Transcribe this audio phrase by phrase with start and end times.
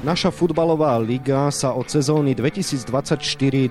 [0.00, 3.68] Naša futbalová liga sa od sezóny 2024-2025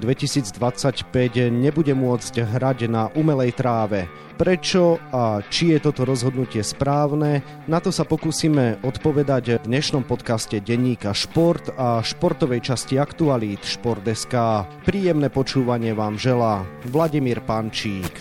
[1.49, 4.05] nebude môcť hrať na umelej tráve.
[4.37, 10.61] Prečo a či je toto rozhodnutie správne, na to sa pokúsime odpovedať v dnešnom podcaste
[10.61, 14.69] denníka Šport a športovej časti aktualít Šport.sk.
[14.85, 16.61] Príjemné počúvanie vám želá
[16.93, 18.13] Vladimír Pančík.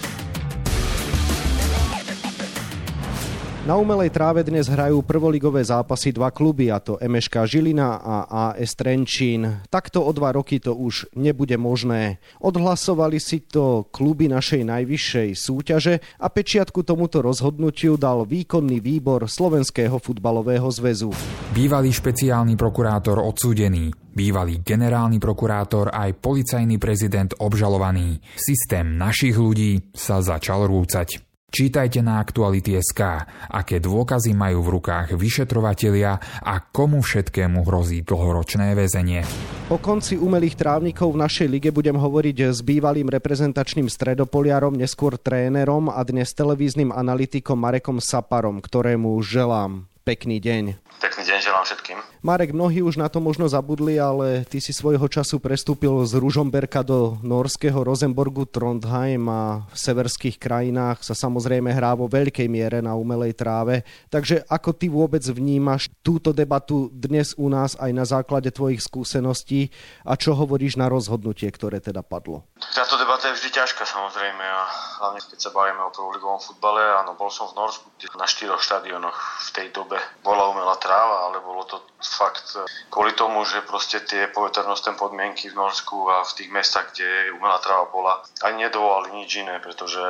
[3.68, 8.16] Na umelej tráve dnes hrajú prvoligové zápasy dva kluby, a to MŠK Žilina a
[8.56, 9.60] AS Trenčín.
[9.68, 12.16] Takto o dva roky to už nebude možné.
[12.40, 20.00] Odhlasovali si to kluby našej najvyššej súťaže a pečiatku tomuto rozhodnutiu dal výkonný výbor Slovenského
[20.00, 21.12] futbalového zväzu.
[21.52, 28.16] Bývalý špeciálny prokurátor odsúdený, bývalý generálny prokurátor aj policajný prezident obžalovaný.
[28.32, 31.27] Systém našich ľudí sa začal rúcať.
[31.48, 33.00] Čítajte na Aktuality.sk,
[33.48, 39.24] aké dôkazy majú v rukách vyšetrovatelia a komu všetkému hrozí dlhoročné väzenie.
[39.72, 45.88] O konci umelých trávnikov v našej lige budem hovoriť s bývalým reprezentačným stredopoliarom, neskôr trénerom
[45.88, 50.64] a dnes televíznym analytikom Marekom Saparom, ktorému želám pekný deň.
[51.04, 51.98] Pekný deň želám všetkým.
[52.24, 56.80] Marek, mnohí už na to možno zabudli, ale ty si svojho času prestúpil z Ružomberka
[56.80, 62.96] do norského Rosenborgu Trondheim a v severských krajinách sa samozrejme hrá vo veľkej miere na
[62.96, 63.84] umelej tráve.
[64.08, 69.68] Takže ako ty vôbec vnímaš túto debatu dnes u nás aj na základe tvojich skúseností
[70.08, 72.48] a čo hovoríš na rozhodnutie, ktoré teda padlo?
[72.58, 77.14] Táto debata je vždy ťažká samozrejme a hlavne keď sa bavíme o prvoligovom futbale, áno,
[77.14, 77.86] bol som v Norsku,
[78.18, 82.58] na štyroch štadionoch v tej dobe bola umelá tráva, ale bolo to fakt
[82.90, 87.58] kvôli tomu, že proste tie poveternostné podmienky v Norsku a v tých mestách, kde umelá
[87.62, 90.02] tráva bola, ani nedovolali nič iné, pretože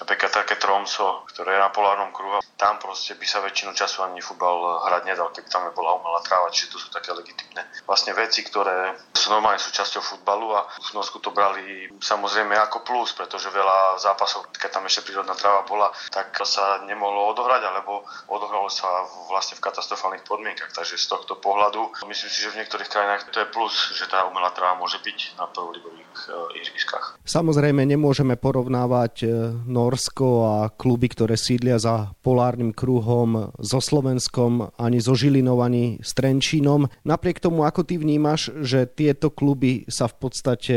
[0.00, 4.24] napríklad také Tromso, ktoré je na polárnom kruhu, tam proste by sa väčšinu času ani
[4.24, 8.42] futbal hrať nedal, keby tam bola umelá tráva, čiže to sú také legitimné vlastne veci,
[8.42, 14.02] ktoré sú normálne súčasťou futbalu a v Norsku to brali samozrejme ako plus, pretože veľa
[14.02, 18.86] zápasov, keď tam ešte prírodná tráva bola, tak sa nemohlo odohrať, alebo odohralo sa
[19.30, 20.72] vlastne v katastrofálnych podmienkach.
[20.72, 24.24] Takže z tohto pohľadu myslím si, že v niektorých krajinách to je plus, že tá
[24.26, 27.20] umelá tráva môže byť na prvoligových uh, ihriskách.
[27.24, 29.26] Samozrejme nemôžeme porovnávať e,
[29.64, 36.12] Norsko a kluby, ktoré sídlia za polárnym kruhom so Slovenskom, ani so Žilinou, ani s
[36.12, 36.86] Trenčínom.
[37.02, 40.76] Napriek tomu, ako ty vnímaš, že tieto kluby sa v podstate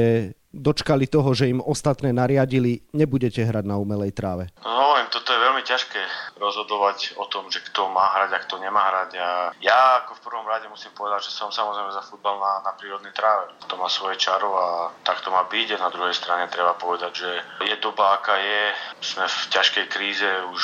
[0.53, 4.49] dočkali toho, že im ostatné nariadili, nebudete hrať na umelej tráve?
[4.63, 6.01] No, toto je veľmi ťažké
[6.37, 9.11] rozhodovať o tom, že kto má hrať a kto nemá hrať.
[9.17, 9.29] A
[9.63, 13.11] ja ako v prvom rade musím povedať, že som samozrejme za futbal na, na prírodnej
[13.15, 13.51] tráve.
[13.67, 14.67] To má svoje čaro a
[15.01, 15.67] tak to má byť.
[15.75, 17.31] A na druhej strane treba povedať, že
[17.65, 18.63] je doba, aká je.
[19.01, 20.63] Sme v ťažkej kríze už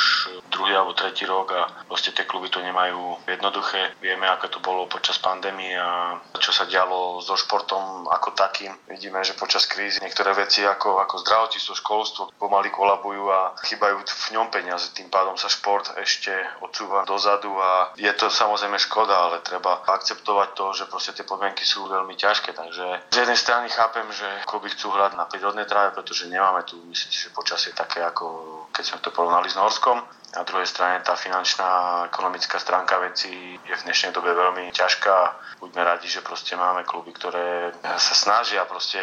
[0.53, 3.97] druhý alebo tretí rok a proste tie kluby to nemajú jednoduché.
[3.97, 8.69] Vieme, ako to bolo počas pandémie a čo sa dialo so športom ako takým.
[8.86, 14.28] Vidíme, že počas krízy niektoré veci ako, ako zdravotníctvo, školstvo pomaly kolabujú a chýbajú v
[14.38, 14.94] ňom peniaze.
[14.94, 16.31] Tým pádom sa šport ešte
[16.62, 21.66] odsúva dozadu a je to samozrejme škoda, ale treba akceptovať to, že proste tie podmienky
[21.66, 22.53] sú veľmi ťažké.
[22.53, 26.78] Takže z jednej strany chápem, že kluby chcú hrať na prírodnej tráve, pretože nemáme tu,
[26.86, 30.02] myslím si, že počasie také, ako keď sme to porovnali s Norskom.
[30.34, 35.16] Na druhej strane tá finančná, ekonomická stránka veci je v dnešnej dobe veľmi ťažká.
[35.62, 38.98] Buďme radi, že proste máme kluby, ktoré sa snažia proste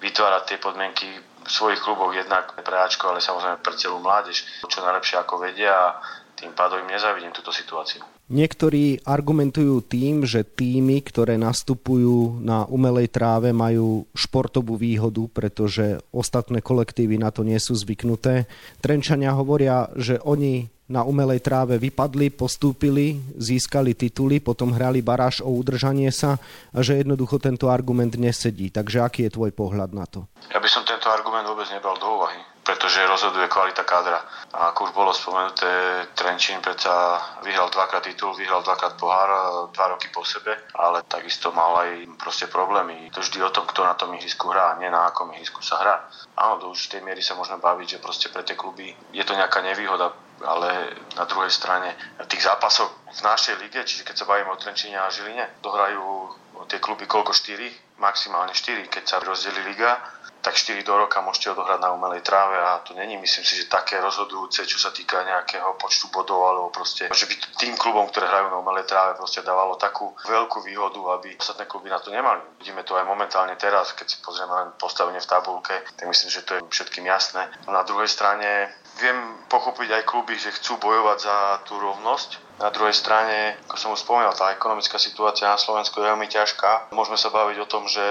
[0.00, 4.80] vytvárať tie podmienky v svojich kluboch jednak pre Ačko, ale samozrejme pre celú mládež, čo
[4.80, 6.00] najlepšie ako vedia
[6.40, 8.00] tým pádom im nezavidím túto situáciu.
[8.32, 16.64] Niektorí argumentujú tým, že týmy, ktoré nastupujú na umelej tráve, majú športovú výhodu, pretože ostatné
[16.64, 18.48] kolektívy na to nie sú zvyknuté.
[18.80, 25.54] Trenčania hovoria, že oni na umelej tráve vypadli, postúpili, získali tituly, potom hrali baráž o
[25.54, 26.42] udržanie sa
[26.74, 28.74] a že jednoducho tento argument nesedí.
[28.74, 30.26] Takže aký je tvoj pohľad na to?
[30.50, 34.22] Ja by som tento argument vôbec nebral do úvahy pretože rozhoduje kvalita kádra.
[34.54, 35.66] A ako už bolo spomenuté,
[36.14, 39.30] Trenčín predsa vyhral dvakrát titul, vyhral dvakrát pohár,
[39.74, 43.10] dva roky po sebe, ale takisto mal aj proste problémy.
[43.10, 46.06] To vždy o tom, kto na tom ihrisku hrá, nie na akom ihrisku sa hrá.
[46.38, 49.66] Áno, do určitej miery sa môžeme baviť, že proste pre tie kluby je to nejaká
[49.66, 50.14] nevýhoda,
[50.46, 51.98] ale na druhej strane
[52.30, 56.30] tých zápasov v našej lige, čiže keď sa bavíme o Trenčíne a Žiline, dohrajú
[56.70, 59.98] tie kluby koľko 4, maximálne 4, keď sa rozdelí liga
[60.40, 63.68] tak 4 do roka môžete odohrať na umelej tráve a to není, myslím si, že
[63.68, 68.24] také rozhodujúce, čo sa týka nejakého počtu bodov, alebo proste, že by tým klubom, ktoré
[68.24, 72.40] hrajú na umelej tráve, proste dávalo takú veľkú výhodu, aby ostatné kluby na to nemali.
[72.56, 76.44] Vidíme to aj momentálne teraz, keď si pozrieme len postavenie v tabulke, tak myslím, že
[76.48, 77.44] to je všetkým jasné.
[77.68, 81.36] Na druhej strane viem pochopiť aj kluby, že chcú bojovať za
[81.68, 86.12] tú rovnosť, Na druhej strane, ako som už spomínal, tá ekonomická situácia na Slovensku je
[86.12, 86.92] veľmi ťažká.
[86.92, 88.04] Môžeme sa baviť o tom, že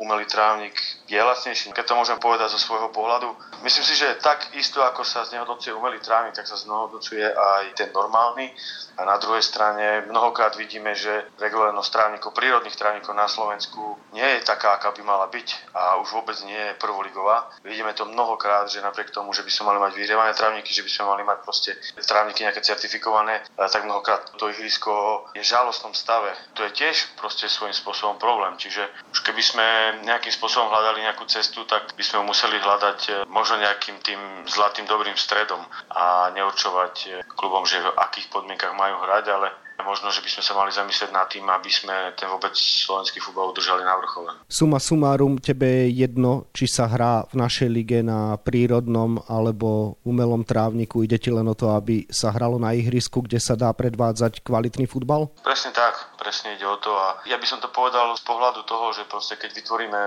[0.00, 0.72] umelý trávnik
[1.10, 1.74] je lacnejší.
[1.74, 3.34] Keď to môžem povedať zo svojho pohľadu,
[3.66, 7.90] myslím si, že tak isto ako sa znehodnocuje umelý trávnik, tak sa znehodnocuje aj ten
[7.90, 8.54] normálny.
[9.00, 14.44] A na druhej strane mnohokrát vidíme, že regulárnosť trávnikov, prírodných trávnikov na Slovensku nie je
[14.44, 17.48] taká, aká by mala byť a už vôbec nie je prvoligová.
[17.64, 20.90] Vidíme to mnohokrát, že napriek tomu, že by sme mali mať vyrievané trávniky, že by
[20.92, 26.36] sme mali mať proste trávniky nejaké certifikované, tak mnohokrát to ihrisko je v žalostnom stave.
[26.60, 28.52] To je tiež proste svojím spôsobom problém.
[28.60, 28.84] Čiže
[29.16, 29.66] už keby sme
[30.04, 34.84] nejakým spôsobom hľadali nejakú cestu, tak by sme museli hľadať eh, možno nejakým tým zlatým
[34.84, 35.60] dobrým stredom
[35.90, 39.48] a neurčovať eh, klubom, že v akých podmienkach majú hrať, ale
[39.82, 43.52] možno, že by sme sa mali zamyslieť nad tým, aby sme ten vôbec slovenský futbal
[43.52, 44.30] udržali na vrchole.
[44.46, 50.44] Suma sumárum, tebe je jedno, či sa hrá v našej lige na prírodnom alebo umelom
[50.44, 51.04] trávniku.
[51.04, 54.84] Ide ti len o to, aby sa hralo na ihrisku, kde sa dá predvádzať kvalitný
[54.86, 55.32] futbal?
[55.40, 56.92] Presne tak, presne ide o to.
[56.92, 60.02] A ja by som to povedal z pohľadu toho, že proste keď vytvoríme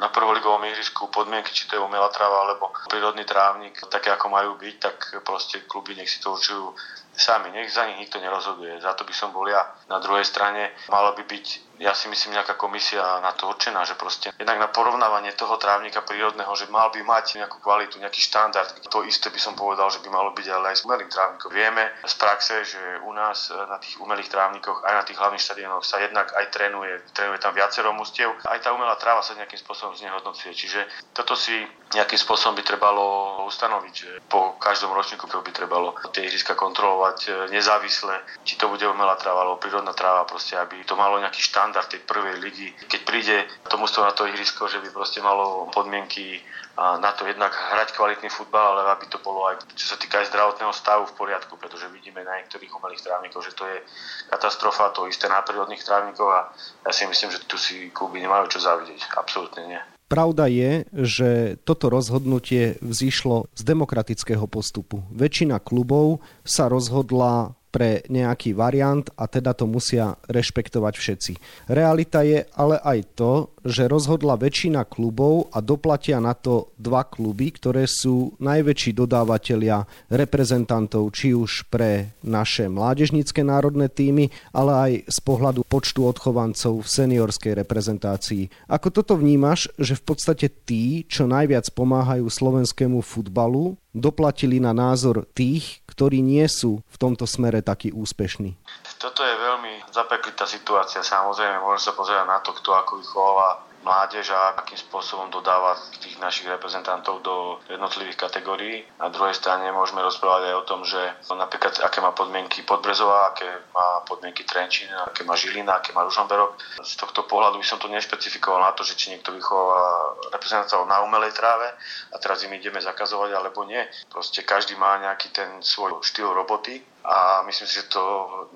[0.00, 4.56] na prvoligovom ihrisku podmienky, či to je umelá tráva alebo prírodný trávnik, také ako majú
[4.56, 4.96] byť, tak
[5.28, 6.72] proste kluby nech si to určujú
[7.18, 8.80] sami, nech za nich nikto nerozhoduje.
[8.80, 9.60] Za to by som bol ja.
[9.90, 13.94] Na druhej strane malo by byť ja si myslím, nejaká komisia na to určená, že
[13.94, 18.66] proste jednak na porovnávanie toho trávnika prírodného, že mal by mať nejakú kvalitu, nejaký štandard.
[18.90, 21.54] To isté by som povedal, že by malo byť ale aj s umelým trávnikom.
[21.54, 25.82] Vieme z praxe, že u nás na tých umelých trávnikoch, aj na tých hlavných štadionoch
[25.82, 29.98] sa jednak aj trénuje, trénuje tam viacero mustiev, aj tá umelá tráva sa nejakým spôsobom
[29.98, 30.54] znehodnocuje.
[30.54, 33.04] Čiže toto si nejakým spôsobom by trebalo
[33.48, 38.12] ustanoviť, že po každom ročníku by trebalo tie ihriska kontrolovať e, nezávisle,
[38.44, 42.04] či to bude umelá tráva alebo prírodná tráva, proste aby to malo nejaký štandard tej
[42.04, 42.68] prvej ligy.
[42.88, 43.36] Keď príde
[43.68, 46.44] to na to ihrisko, že by proste malo podmienky
[46.78, 50.30] na to jednak hrať kvalitný futbal, ale aby to bolo aj, čo sa týka aj
[50.30, 53.82] zdravotného stavu v poriadku, pretože vidíme na niektorých umelých trávnikoch, že to je
[54.30, 56.40] katastrofa, to isté na prírodných trávnikoch a
[56.86, 59.10] ja si myslím, že tu si kluby nemajú čo zavidieť.
[59.18, 59.97] Absolútne nie.
[60.08, 61.30] Pravda je, že
[61.68, 65.04] toto rozhodnutie vzýšlo z demokratického postupu.
[65.12, 71.32] Väčšina klubov sa rozhodla pre nejaký variant a teda to musia rešpektovať všetci.
[71.68, 73.32] Realita je ale aj to,
[73.68, 81.12] že rozhodla väčšina klubov a doplatia na to dva kluby, ktoré sú najväčší dodávateľia reprezentantov
[81.12, 87.52] či už pre naše mládežnícke národné týmy, ale aj z pohľadu počtu odchovancov v seniorskej
[87.60, 88.48] reprezentácii.
[88.72, 95.28] Ako toto vnímaš, že v podstate tí, čo najviac pomáhajú slovenskému futbalu, doplatili na názor
[95.36, 98.56] tých, ktorí nie sú v tomto smere takí úspešní?
[98.98, 101.04] Toto je veľmi zapeklitá situácia.
[101.04, 106.18] Samozrejme, môžeme sa pozerať na to, kto ako vychováva mládež a akým spôsobom dodáva tých
[106.18, 108.84] našich reprezentantov do jednotlivých kategórií.
[108.98, 113.46] Na druhej strane môžeme rozprávať aj o tom, že napríklad aké má podmienky Podbrezová, aké
[113.72, 116.58] má podmienky Trenčín, aké má Žilina, aké má Ružomberok.
[116.82, 121.00] Z tohto pohľadu by som to nešpecifikoval na to, že či niekto vychováva reprezentantov na
[121.02, 121.70] umelej tráve
[122.12, 123.80] a teraz im ideme zakazovať alebo nie.
[124.10, 128.04] Proste každý má nejaký ten svoj štýl roboty a myslím si, že to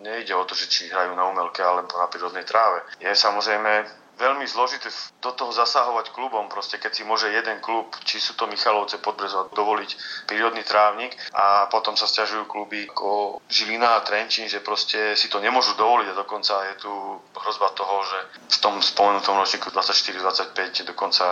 [0.03, 2.85] nejde o to, že či hrajú na umelke alebo na prírodnej tráve.
[3.01, 4.89] Je samozrejme veľmi zložité
[5.23, 6.49] do toho zasahovať klubom.
[6.49, 9.91] Proste keď si môže jeden klub, či sú to Michalovce, Podbrezov, dovoliť
[10.29, 15.41] prírodný trávnik a potom sa stiažujú kluby ako Žilina a Trenčín, že proste si to
[15.41, 16.93] nemôžu dovoliť a dokonca je tu
[17.39, 18.19] hrozba toho, že
[18.53, 21.25] v tom spomenutom ročníku 24-25 dokonca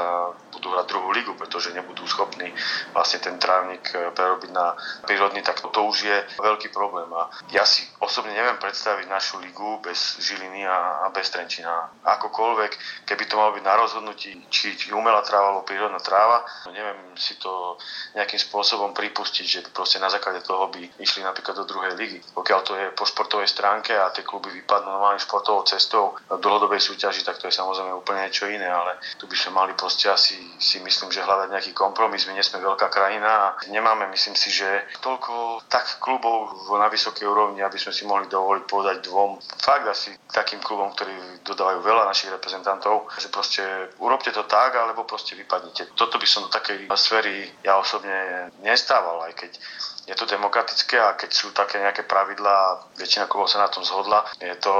[0.51, 2.53] budú hrať druhú ligu, pretože nebudú schopní
[2.93, 4.77] vlastne ten trávnik eh, prerobiť na
[5.09, 7.09] prírodný, tak to už je veľký problém.
[7.17, 12.05] A ja si osobne neviem predstaviť našu ligu bez Žiliny a, bez Trenčína.
[12.05, 12.70] Akokoľvek
[13.07, 17.77] keby to malo byť na rozhodnutí, či, umelá tráva alebo prírodná tráva, neviem si to
[18.15, 22.19] nejakým spôsobom pripustiť, že proste na základe toho by išli napríklad do druhej ligy.
[22.35, 26.81] Pokiaľ to je po športovej stránke a tie kluby vypadnú normálnym športovou cestou v dlhodobej
[26.81, 30.37] súťaži, tak to je samozrejme úplne niečo iné, ale tu by sme mali proste asi
[30.61, 32.27] si myslím, že hľadať nejaký kompromis.
[32.27, 34.69] My nie sme veľká krajina a nemáme, myslím si, že
[35.01, 40.13] toľko tak klubov na vysokej úrovni, aby sme si mohli dovoliť povedať dvom fakt asi
[40.31, 43.63] takým klubom, ktorí dodávajú veľa našich reprezentantov reprezentantov, že proste
[43.99, 45.97] urobte to tak, alebo proste vypadnite.
[45.97, 49.51] Toto by som do takej sféry ja osobne nestával, aj keď
[50.09, 54.25] je to demokratické a keď sú také nejaké pravidlá, väčšina klubov sa na tom zhodla,
[54.41, 54.73] je to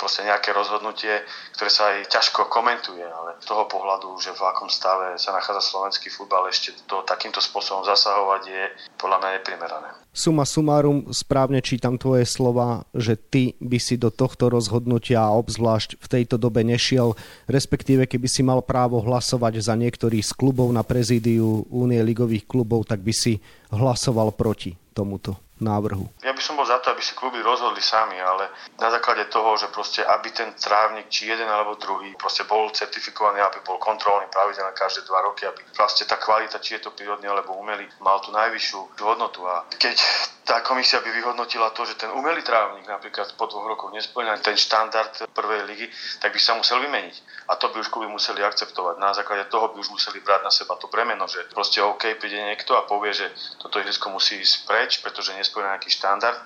[0.00, 1.24] proste nejaké rozhodnutie,
[1.56, 5.62] ktoré sa aj ťažko komentuje, ale z toho pohľadu, že v akom stave sa nachádza
[5.62, 8.64] slovenský futbal, ešte to takýmto spôsobom zasahovať je
[8.96, 9.90] podľa mňa neprimerané.
[10.14, 15.98] Suma sumárum, správne čítam tvoje slova, že ty by si do tohto rozhodnutia a obzvlášť
[15.98, 17.18] v tejto dobe nešiel,
[17.50, 22.86] respektíve keby si mal právo hlasovať za niektorý z klubov na prezídiu Únie ligových klubov,
[22.86, 23.42] tak by si
[23.74, 24.76] hlasoval proti.
[24.94, 26.04] tomuto návrhu?
[26.20, 29.56] Ja by som bol za to, aby si kluby rozhodli sami, ale na základe toho,
[29.56, 34.28] že proste, aby ten trávnik, či jeden alebo druhý, proste bol certifikovaný, aby bol kontrolný
[34.28, 38.20] pravidelne každé dva roky, aby vlastne tá kvalita, či je to prírodný alebo umelý, mal
[38.20, 39.46] tú najvyššiu hodnotu.
[39.48, 39.96] A keď
[40.44, 44.58] tá komisia by vyhodnotila to, že ten umelý trávnik napríklad po dvoch rokoch nesplňa ten
[44.58, 45.86] štandard prvej ligy,
[46.20, 47.48] tak by sa musel vymeniť.
[47.48, 49.00] A to by už kluby museli akceptovať.
[49.00, 52.36] Na základe toho by už museli brať na seba to bremeno, že proste OK, príde
[52.36, 56.38] niekto a povie, že toto ihrisko musí ísť preč, pretože nesplňa nejaký štandard,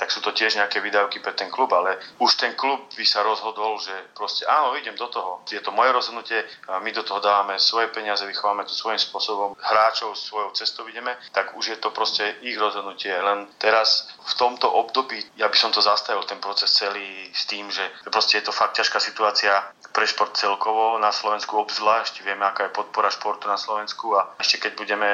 [0.00, 3.22] tak sú to tiež nejaké výdavky pre ten klub, ale už ten klub by sa
[3.22, 5.44] rozhodol, že proste áno, idem do toho.
[5.46, 6.42] Je to moje rozhodnutie,
[6.82, 11.54] my do toho dávame svoje peniaze, vychováme to svojím spôsobom, hráčov svojou cestou ideme, tak
[11.54, 13.12] už je to proste ich rozhodnutie.
[13.12, 17.70] Len teraz v tomto období, ja by som to zastavil, ten proces celý s tým,
[17.70, 19.52] že proste je to fakt ťažká situácia
[19.92, 22.20] pre šport celkovo, na Slovensku obzvlášť.
[22.22, 25.10] Vieme, aká je podpora športu na Slovensku a ešte keď budeme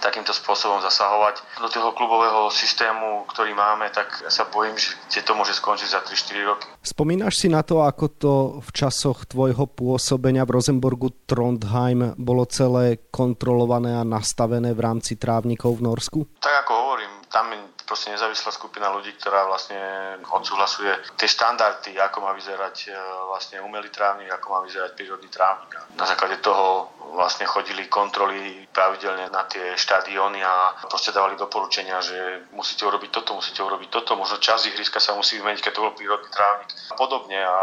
[0.00, 5.34] takýmto spôsobom zasahovať do toho klubového systému, ktorý máme, tak ja sa bojím, že to
[5.34, 6.66] môže skončiť za 3-4 roky.
[6.82, 13.10] Spomínaš si na to, ako to v časoch tvojho pôsobenia v Rosenborgu Trondheim bolo celé
[13.10, 16.20] kontrolované a nastavené v rámci trávnikov v Norsku?
[16.42, 17.50] Tak ako hovorím, tam
[17.88, 19.80] proste nezávislá skupina ľudí, ktorá vlastne
[20.28, 22.94] odsúhlasuje tie štandardy, ako má vyzerať e,
[23.32, 25.72] vlastne umelý trávnik, ako má vyzerať prírodný trávnik.
[25.96, 32.44] Na základe toho vlastne chodili kontroly pravidelne na tie štadióny a proste dávali doporučenia, že
[32.52, 35.96] musíte urobiť toto, musíte urobiť toto, možno čas ihriska sa musí vymeniť, keď to bol
[35.96, 37.56] prírodný trávnik a podobne a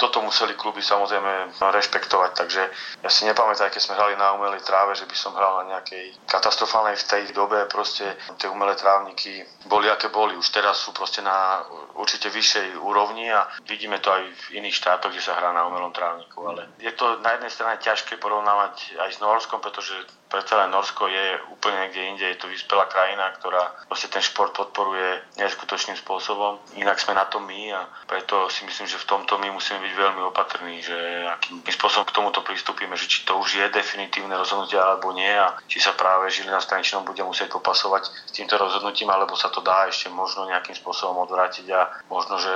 [0.00, 2.62] toto museli kluby samozrejme rešpektovať, takže
[3.04, 6.16] ja si nepamätám, keď sme hrali na umelej tráve, že by som hral na nejakej
[6.24, 10.34] katastrofálnej v tej dobe proste tie umelé trávniky boli aké boli.
[10.38, 11.62] Už teraz sú proste na
[11.98, 15.92] určite vyššej úrovni a vidíme to aj v iných štátoch, kde sa hrá na umelom
[15.92, 16.42] trávniku.
[16.46, 19.94] Ale je to na jednej strane ťažké porovnávať aj s Norskom, pretože
[20.28, 24.52] predsa len Norsko je úplne niekde inde, je to vyspelá krajina, ktorá vlastne ten šport
[24.52, 26.58] podporuje neskutočným spôsobom.
[26.78, 29.94] Inak sme na tom my a preto si myslím, že v tomto my musíme byť
[29.94, 30.96] veľmi opatrní, že
[31.30, 35.56] akým spôsobom k tomuto pristúpime, že či to už je definitívne rozhodnutie alebo nie a
[35.70, 39.62] či sa práve Žilina s Trenčinom bude musieť popasovať s týmto rozhodnutím, alebo sa to
[39.62, 41.80] dá ešte možno nejakým spôsobom odvrátiť a
[42.10, 42.54] možno, že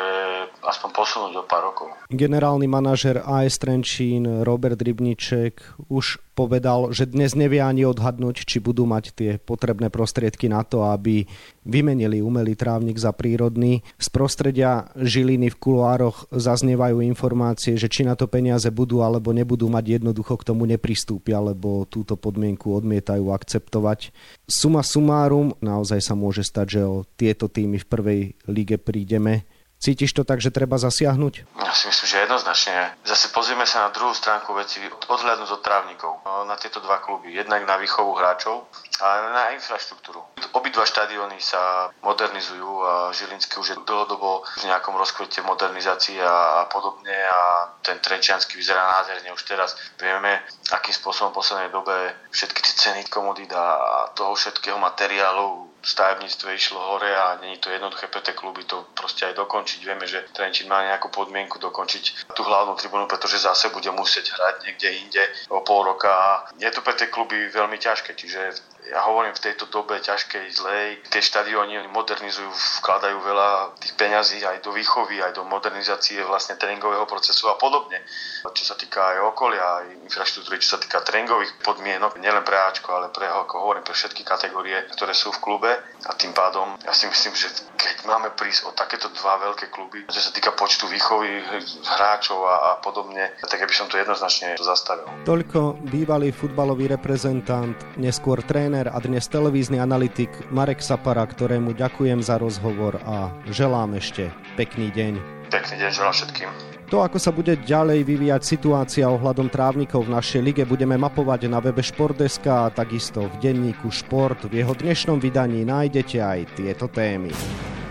[0.67, 1.95] aspoň posunúť o pár rokov.
[2.11, 8.89] Generálny manažer AS Trenčín Robert Rybniček už povedal, že dnes nevie ani odhadnúť, či budú
[8.89, 11.29] mať tie potrebné prostriedky na to, aby
[11.69, 13.85] vymenili umelý trávnik za prírodný.
[14.01, 19.69] Z prostredia Žiliny v kuloároch zaznievajú informácie, že či na to peniaze budú alebo nebudú
[19.69, 24.17] mať, jednoducho k tomu nepristúpia, alebo túto podmienku odmietajú akceptovať.
[24.49, 29.45] Suma sumárum, naozaj sa môže stať, že o tieto týmy v prvej lige prídeme
[29.81, 31.57] Cítiš to tak, že treba zasiahnuť?
[31.57, 33.01] Ja si myslím, že jednoznačne.
[33.01, 37.33] Zase pozrieme sa na druhú stránku veci, odhľadnúť od trávnikov, no, na tieto dva kluby.
[37.33, 38.69] Jednak na výchovu hráčov
[39.01, 40.21] a na infraštruktúru.
[40.53, 47.17] Obidva štadióny sa modernizujú a Žilinský už je dlhodobo v nejakom rozkvete modernizácii a, podobne
[47.17, 49.81] a ten Trenčiansky vyzerá nádherne už teraz.
[49.97, 50.45] Vieme,
[50.77, 56.81] akým spôsobom v poslednej dobe všetky tie ceny komodít a toho všetkého materiálu stavebníctve išlo
[56.81, 59.81] hore a není to jednoduché pre tie kluby to proste aj dokončiť.
[59.85, 64.55] Vieme, že Trenčín má nejakú podmienku dokončiť tú hlavnú tribúnu, pretože zase bude musieť hrať
[64.65, 68.41] niekde inde o pol roka a je to pre tie kluby veľmi ťažké, čiže
[68.89, 72.49] ja hovorím v tejto dobe ťažkej, zlej, tie štadióny modernizujú,
[72.83, 78.03] vkladajú veľa tých peňazí aj do výchovy, aj do modernizácie vlastne tréningového procesu a podobne.
[78.43, 82.91] Čo sa týka aj okolia, aj infraštruktúry, čo sa týka tréningových podmienok, nielen pre Ačko,
[82.97, 85.71] ale pre, ako hovorím, pre všetky kategórie, ktoré sú v klube
[86.09, 90.09] a tým pádom ja si myslím, že keď máme prísť o takéto dva veľké kluby,
[90.11, 91.45] čo sa týka počtu výchovy
[91.85, 95.07] hráčov a, a podobne, tak ja by som to jednoznačne zastavil.
[95.25, 102.23] Toľko bývalý futbalový reprezentant, neskôr tréner tréner a dnes televízny analytik Marek Sapara, ktorému ďakujem
[102.23, 105.19] za rozhovor a želám ešte pekný deň.
[105.51, 106.49] Pekný deň želám všetkým.
[106.87, 111.59] To, ako sa bude ďalej vyvíjať situácia ohľadom trávnikov v našej lige, budeme mapovať na
[111.59, 114.47] webe Športdeska a takisto v denníku Šport.
[114.47, 117.35] V jeho dnešnom vydaní nájdete aj tieto témy.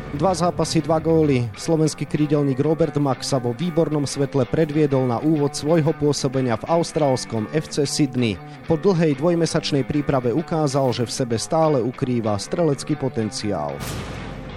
[0.10, 1.46] Dva zápasy, dva góly.
[1.54, 7.46] Slovenský krídelník Robert Mack sa vo výbornom svetle predviedol na úvod svojho pôsobenia v austrálskom
[7.54, 8.34] FC Sydney.
[8.66, 13.78] Po dlhej dvojmesačnej príprave ukázal, že v sebe stále ukrýva strelecký potenciál.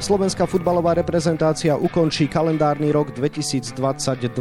[0.02, 4.34] Slovenská futbalová reprezentácia ukončí kalendárny rok 2022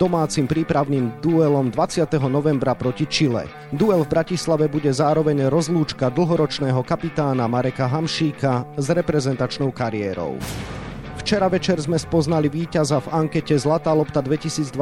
[0.00, 2.16] domácim prípravným duelom 20.
[2.32, 3.44] novembra proti Čile.
[3.76, 10.40] Duel v Bratislave bude zároveň rozlúčka dlhoročného kapitána Mareka Hamšíka s reprezentačnou kariérou.
[11.20, 14.72] Včera večer sme spoznali víťaza v ankete Zlatá lopta 2022,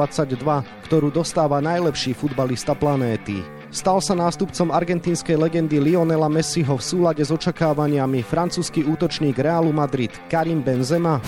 [0.87, 3.60] ktorú dostáva najlepší futbalista planéty.
[3.71, 10.11] Stal sa nástupcom argentínskej legendy Lionela Messiho v súlade s očakávaniami francúzsky útočník Realu Madrid
[10.27, 11.23] Karim Benzema.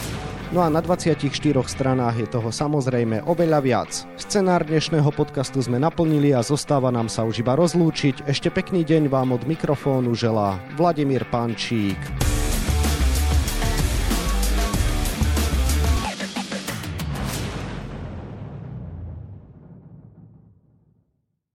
[0.51, 1.23] No a na 24
[1.63, 3.91] stranách je toho samozrejme oveľa viac.
[4.19, 8.27] Scenár dnešného podcastu sme naplnili a zostáva nám sa už iba rozlúčiť.
[8.27, 12.32] Ešte pekný deň vám od mikrofónu želá Vladimír Pančík.